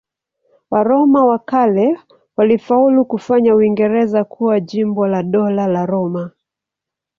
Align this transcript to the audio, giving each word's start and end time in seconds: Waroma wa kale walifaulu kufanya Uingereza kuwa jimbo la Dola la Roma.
Waroma 0.71 1.25
wa 1.25 1.39
kale 1.39 1.99
walifaulu 2.37 3.05
kufanya 3.05 3.55
Uingereza 3.55 4.23
kuwa 4.23 4.59
jimbo 4.59 5.07
la 5.07 5.23
Dola 5.23 5.67
la 5.67 5.85
Roma. 5.85 6.31